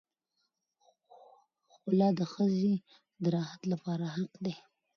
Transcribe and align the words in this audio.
خلع 1.75 2.09
د 2.19 2.21
ښځې 2.33 2.69
د 3.21 3.23
راحت 3.35 3.61
لپاره 3.71 4.05
حق 4.15 4.33
دی. 4.45 4.53